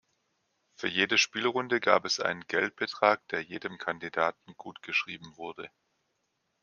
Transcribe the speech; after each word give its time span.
Für 0.73 0.87
jede 0.87 1.19
Spielrunde 1.19 1.79
gab 1.79 2.05
es 2.05 2.19
einen 2.19 2.47
Geldbetrag, 2.47 3.27
der 3.27 3.41
jedem 3.43 3.77
Kandidaten 3.77 4.55
gutgeschrieben 4.57 5.37
wurde. 5.37 5.69